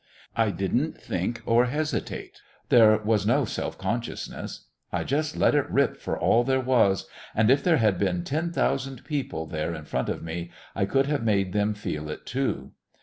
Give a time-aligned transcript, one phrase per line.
[0.35, 5.95] I didn't think or hesitate; there was no self consciousness; I just let it rip
[5.95, 10.09] for all there was, and if there had been ten thousand people there in front
[10.09, 12.71] of me, I could have made them feel it too.